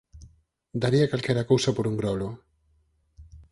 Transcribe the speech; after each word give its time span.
Daría 0.81 1.09
calquera 1.11 1.47
cousa 1.51 1.71
por 1.75 1.85
un 1.91 1.95
grolo! 2.01 2.29